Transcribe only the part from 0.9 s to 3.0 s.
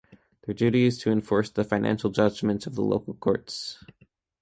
to enforce the financial judgements of the